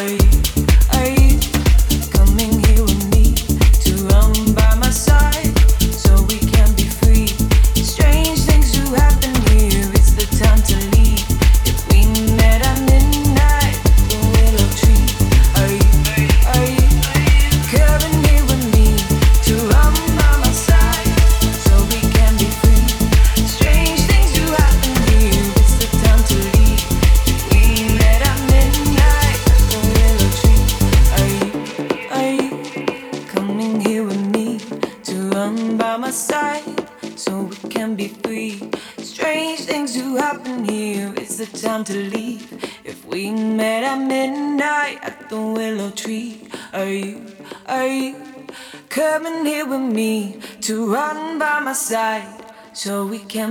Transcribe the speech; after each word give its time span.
away. 0.00 0.39